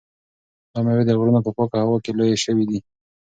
[0.71, 2.79] دا مېوې د غرونو په پاکه هوا کې لویې شوي دي.